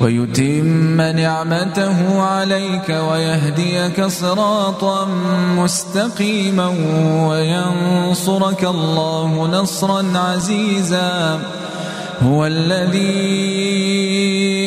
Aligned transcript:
ويتم 0.00 1.00
نعمته 1.00 2.22
عليك 2.22 2.88
ويهديك 2.88 4.04
صراطا 4.06 5.04
مستقيما 5.56 6.68
وينصرك 7.28 8.64
الله 8.64 9.46
نصرا 9.46 10.18
عزيزا. 10.18 11.40
هو 12.22 12.46
الذي 12.46 13.50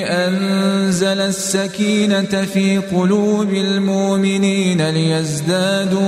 أنزل 0.05 1.19
السكينة 1.21 2.45
في 2.53 2.77
قلوب 2.77 3.53
المؤمنين 3.53 4.89
ليزدادوا 4.89 6.03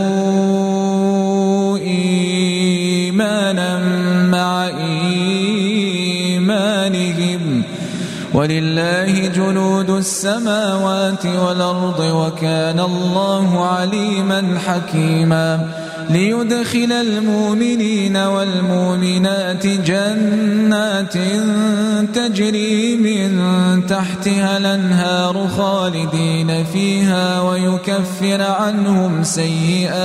ولله 8.35 9.27
جنود 9.27 9.89
السماوات 9.89 11.25
والأرض 11.25 11.99
وكان 11.99 12.79
الله 12.79 13.65
عليما 13.65 14.59
حكيما 14.67 15.69
ليدخل 16.09 16.91
المؤمنين 16.91 18.17
والمؤمنات 18.17 19.67
جنات 19.67 21.13
تجري 22.15 22.97
من 22.97 23.41
تحتها 23.87 24.57
الأنهار 24.57 25.47
خالدين 25.57 26.65
فيها 26.65 27.41
ويكفر 27.41 28.41
عنهم 28.41 29.23
سيئاتهم 29.23 29.95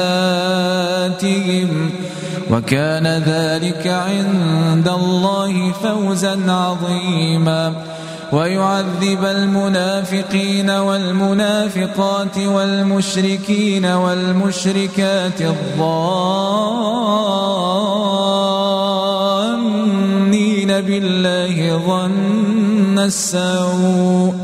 وكان 2.51 3.07
ذلك 3.07 3.87
عند 3.87 4.89
الله 4.89 5.73
فوزا 5.73 6.53
عظيما 6.53 7.75
ويعذب 8.33 9.25
المنافقين 9.25 10.71
والمنافقات 10.71 12.39
والمشركين 12.39 13.87
والمشركات 13.87 15.41
الظانين 15.41 15.91
بالله 20.81 21.79
ظن 21.87 22.99
السوء 22.99 24.35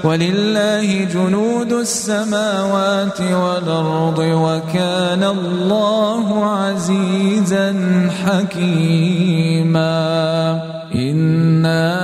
ولله 0.04 1.04
جنود 1.14 1.72
السماوات 1.72 3.20
والأرض 3.20 4.18
وكان 4.18 5.24
الله 5.24 6.44
عزيزا 6.44 7.74
حكيما. 8.26 9.94
إِنَّا 10.94 12.03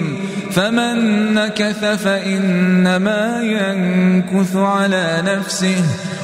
فمن 0.51 0.95
نكث 1.33 1.85
فإنما 1.85 3.41
ينكث 3.41 4.55
على 4.55 5.23
نفسه 5.25 5.83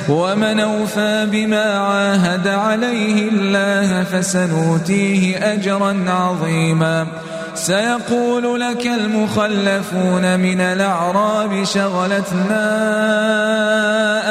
ومن 0.10 0.60
أوفى 0.60 1.28
بما 1.32 1.64
عاهد 1.64 2.48
عليه 2.48 3.30
الله 3.30 4.04
فسنؤتيه 4.04 5.54
أجرا 5.54 6.06
عظيما. 6.08 7.08
سيقول 7.56 8.62
لك 8.62 8.88
المخلفون 8.88 10.40
من 10.40 10.62
الأعراب 10.62 11.64
شغلتنا 11.64 12.64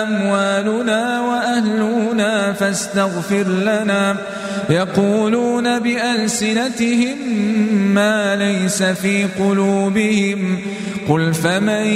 أموالنا 0.02 1.20
وأهلنا 1.20 2.52
فاستغفر 2.52 3.46
لنا. 3.48 4.16
يقولون 4.70 5.78
بألسنتهم 5.78 7.16
ما 7.94 8.36
ليس 8.36 8.82
في 8.82 9.24
قلوبهم 9.24 10.58
قل 11.08 11.34
فمن 11.34 11.86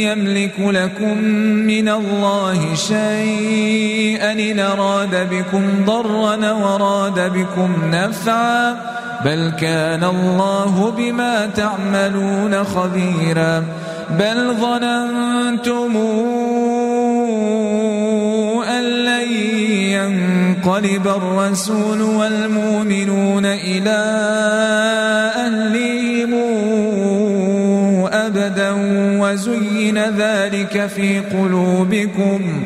يملك 0.00 0.54
لكم 0.58 1.18
من 1.66 1.88
الله 1.88 2.74
شيئا 2.74 4.32
إن 4.32 4.60
أراد 4.60 5.28
بكم 5.30 5.84
ضرا 5.84 6.52
وراد 6.52 7.32
بكم 7.32 7.72
نفعا 7.92 8.76
بل 9.24 9.52
كان 9.60 10.04
الله 10.04 10.92
بما 10.96 11.46
تعملون 11.46 12.64
خبيرا 12.64 13.64
بل 14.10 14.54
ظننتم 14.60 15.96
ينقلب 20.60 21.08
الرسول 21.08 22.02
والمؤمنون 22.02 23.46
إلى 23.46 24.00
أهلهم 25.36 26.34
أبدا 28.12 28.70
وزين 29.20 29.98
ذلك 29.98 30.86
في 30.86 31.20
قلوبكم 31.20 32.62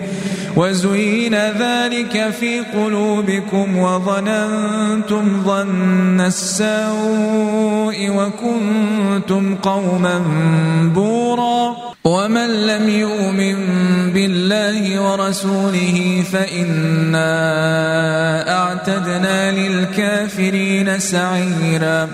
وزين 0.57 1.35
ذلك 1.35 2.31
في 2.41 2.61
قلوبكم 2.61 3.79
وظننتم 3.79 5.43
ظن 5.45 6.21
السوء 6.21 8.11
وكنتم 8.11 9.55
قوما 9.55 10.23
بورا. 10.95 11.95
ومن 12.05 12.67
لم 12.67 12.89
يؤمن 12.89 13.57
ورسوله 15.15 16.25
فإنا 16.33 17.31
أعتدنا 18.59 19.51
للكافرين 19.51 20.99
سعيرا. 20.99 22.09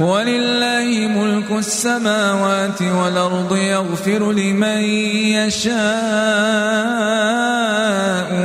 ولله 0.00 1.08
ملك 1.16 1.50
السماوات 1.58 2.82
والأرض 2.82 3.56
يغفر 3.56 4.32
لمن 4.32 4.80
يشاء 5.36 5.76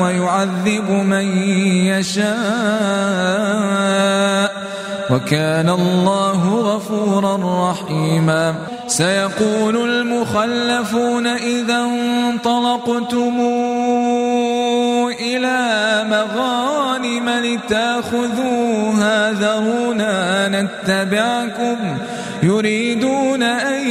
ويعذب 0.02 0.90
من 0.92 1.48
يشاء. 1.88 2.34
وكان 5.10 5.70
الله 5.70 6.60
غفورا 6.60 7.72
رحيما. 7.72 8.56
سيقول 8.88 9.76
المخلفون 9.90 11.28
إذا 11.28 11.78
انطلقتم 11.78 13.40
إلى 15.44 16.10
مغانم 16.10 17.30
لتأخذوها 17.30 19.32
ذرونا 19.32 20.48
نتبعكم 20.48 21.78
يريدون 22.44 23.44
أن 23.44 23.88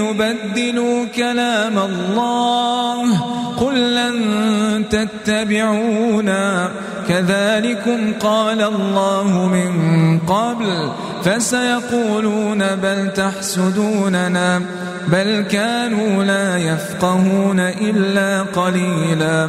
يبدلوا 0.00 1.06
كلام 1.16 1.78
الله 1.78 3.20
قل 3.60 3.94
لن 3.94 4.84
تتبعونا 4.90 6.70
كذلكم 7.08 8.12
قال 8.20 8.62
الله 8.62 9.46
من 9.46 10.18
قبل 10.18 10.90
فسيقولون 11.24 12.58
بل 12.58 13.12
تحسدوننا 13.12 14.62
بل 15.08 15.44
كانوا 15.50 16.24
لا 16.24 16.56
يفقهون 16.56 17.60
إلا 17.60 18.42
قليلا 18.42 19.48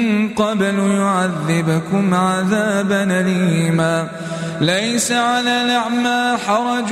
قبل 0.35 0.79
يعذبكم 0.79 2.13
عذابا 2.13 3.03
أليما. 3.19 4.07
ليس 4.61 5.11
على 5.11 5.61
الأعمى 5.61 6.37
حرج 6.47 6.91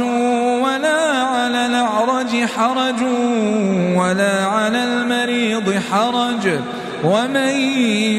ولا 0.63 1.23
على 1.23 1.65
الأعرج 1.65 2.45
حرج 2.57 3.01
ولا 3.95 4.45
على 4.45 4.83
المريض 4.83 5.81
حرج. 5.91 6.59
ومن 7.03 7.53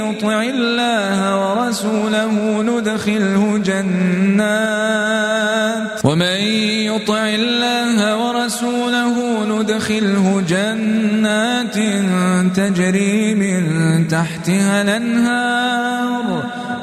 يطع 0.01 0.43
الله 0.43 1.19
ورسوله 1.37 2.63
ندخله 2.63 3.59
جنات. 3.59 5.11
ومن 6.05 6.41
يطع 6.89 7.25
الله 7.29 8.17
ورسوله 8.17 9.45
ندخله 9.45 10.43
جنات 10.49 11.77
تجري 12.57 13.35
من 13.35 13.63
تحتها 14.09 14.83
الأنهار. 14.83 16.43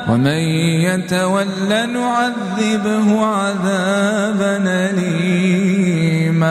ومن 0.10 0.42
يتول 0.88 1.48
نعذبه 1.70 3.26
عذابا 3.26 4.64
اليما. 4.94 6.48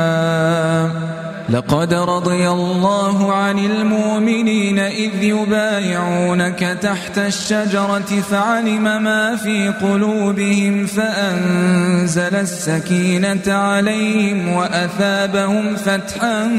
لقد 1.49 1.95
رضي 1.95 2.49
الله 2.49 3.33
عن 3.33 3.59
المؤمنين 3.59 4.79
إذ 4.79 5.23
يبايعونك 5.23 6.79
تحت 6.83 7.19
الشجرة 7.19 8.23
فعلم 8.31 8.83
ما 9.03 9.37
في 9.37 9.69
قلوبهم 9.69 10.87
فأنزل 10.87 12.35
السكينة 12.35 13.43
عليهم 13.47 14.53
وأثابهم 14.53 15.77
فتحا 15.77 16.51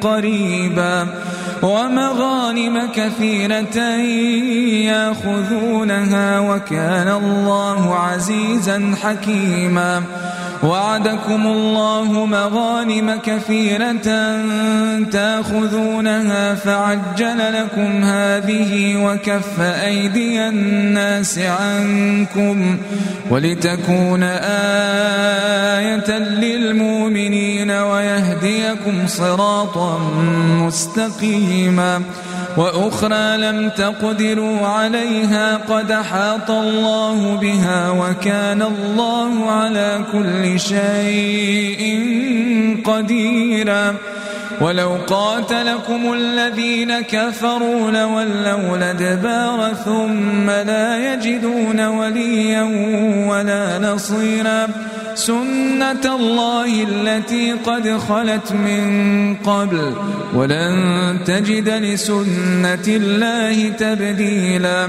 قريبا 0.00 1.06
ومغانم 1.62 2.88
كثيرة 2.94 3.78
يأخذونها 4.86 6.38
وكان 6.38 7.08
الله 7.08 7.94
عزيزا 7.94 8.94
حكيما 9.02 10.02
وعدكم 10.62 11.46
الله 11.46 12.26
مغانم 12.26 13.20
كثيرة 13.26 14.02
تأخذونها 15.10 16.54
فعجل 16.54 17.38
لكم 17.52 18.04
هذه 18.04 18.96
وكف 18.96 19.60
أيدي 19.60 20.48
الناس 20.48 21.38
عنكم 21.38 22.78
ولتكون 23.30 24.22
آية 25.82 26.18
للمؤمنين 26.18 27.70
ويهديكم 27.70 29.06
صراطا 29.06 29.98
مستقيما 30.46 32.02
وأخرى 32.56 33.36
لم 33.36 33.70
تقدروا 33.70 34.66
عليها 34.66 35.56
قد 35.56 35.92
حاط 35.92 36.50
الله 36.50 37.36
بها 37.36 37.90
وكان 37.90 38.62
الله 38.62 39.50
على 39.50 40.00
كل 40.12 40.60
شيء 40.60 41.82
قديرا. 42.84 43.94
ولو 44.60 44.90
قاتلكم 45.06 46.12
الذين 46.12 47.00
كفروا 47.00 47.90
لولوا 47.90 48.76
الأدبار 48.76 49.74
ثم 49.84 50.50
لا 50.50 51.14
يجدون 51.14 51.86
وليا 51.86 52.62
ولا 53.28 53.78
نصيرا. 53.78 54.68
سنة 55.14 56.04
الله 56.16 56.84
التي 56.88 57.52
قد 57.52 57.98
خلت 58.08 58.52
من 58.52 59.36
قبل 59.36 59.94
ولن 60.34 61.18
تجد 61.26 61.68
لسنة 61.68 62.86
الله 62.88 63.68
تبديلا 63.68 64.88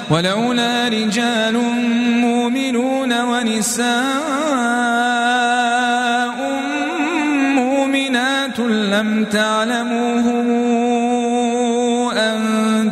ولولا 0.11 0.87
رجال 0.87 1.55
مؤمنون 2.19 3.11
ونساء 3.21 3.91
مؤمنات 7.55 8.59
لم 8.59 9.25
تعلموهم 9.25 10.47
أن 12.17 12.39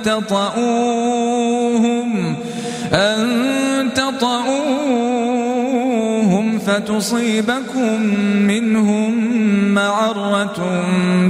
تطؤوهم 0.04 1.30
أن 2.94 3.19
تطؤوهم 3.95 5.39
فتصيبكم 6.60 8.01
منهم 8.48 9.13
معرة 9.74 10.83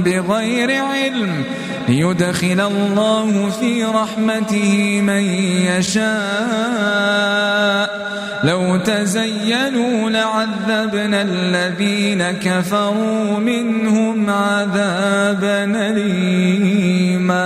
بغير 0.04 0.84
علم. 0.84 1.44
ليدخل 1.90 2.60
الله 2.60 3.50
في 3.50 3.84
رحمته 3.84 5.00
من 5.00 5.22
يشاء. 5.66 6.10
لو 8.44 8.76
تزينوا 8.76 10.10
لعذبنا 10.10 11.22
الذين 11.22 12.30
كفروا 12.30 13.38
منهم 13.38 14.30
عذابا 14.30 15.64
أليما. 15.90 17.40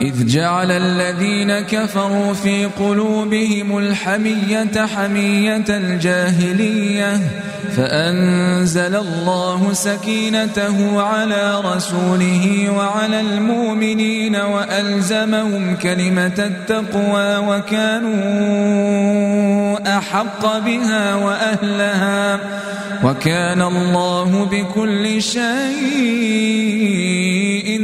إذ 0.00 0.26
جعل 0.26 0.70
الذين 0.70 1.60
كفروا 1.60 2.32
في 2.32 2.64
قلوبهم 2.64 3.78
الحمية 3.78 4.86
حمية 4.86 5.64
الجاهلية 5.68 7.20
فأنزل 7.76 8.96
الله 8.96 9.72
سكينته 9.72 11.02
على 11.02 11.60
رسوله 11.64 12.70
وعلى 12.76 13.20
المؤمنين 13.20 14.36
وألزمهم 14.36 15.76
كلمة 15.76 16.38
التقوى 16.38 17.36
وكانوا 17.36 18.56
أحق 19.86 20.58
بها 20.58 21.14
وأهلها 21.14 22.40
وكان 23.04 23.62
الله 23.62 24.44
بكل 24.44 25.22
شيء 25.22 25.38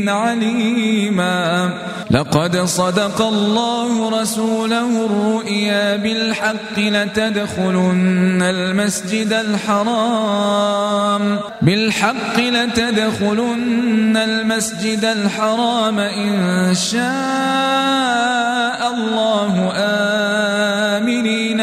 عليما. 0.08 1.72
لقد 2.10 2.56
صدق 2.56 3.22
الله 3.22 4.20
رسوله 4.20 5.06
الرؤيا 5.06 5.96
بالحق 5.96 6.78
لتدخلن 6.78 8.42
المسجد 8.42 9.32
الحرام. 9.32 11.38
بالحق 11.62 12.38
لتدخلن 12.38 14.16
المسجد 14.16 15.04
الحرام 15.04 15.98
إن 15.98 16.74
شاء 16.74 18.61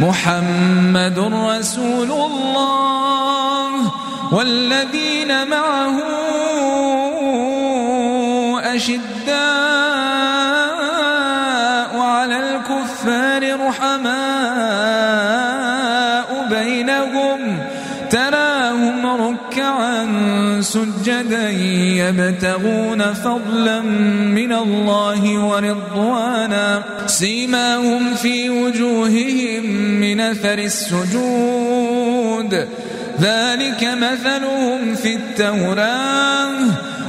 محمد 0.00 1.18
رسول 1.18 2.10
الله 2.10 3.92
والذين 4.32 5.48
معه 5.48 5.96
أشداء 8.74 9.49
يبتغون 22.00 23.12
فضلا 23.12 23.80
من 24.40 24.52
الله 24.52 25.38
ورضوانا. 25.38 26.82
سيماهم 27.06 28.14
في 28.14 28.50
وجوههم 28.50 29.66
من 30.00 30.20
أثر 30.20 30.58
السجود. 30.58 32.54
ذلك 33.20 33.82
مثلهم 33.84 34.94
في 34.94 35.14
التوراة. 35.14 36.58